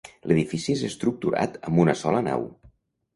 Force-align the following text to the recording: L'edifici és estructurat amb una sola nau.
L'edifici 0.29 0.73
és 0.77 0.79
estructurat 0.87 1.59
amb 1.69 1.83
una 1.83 1.95
sola 1.99 2.23
nau. 2.29 2.47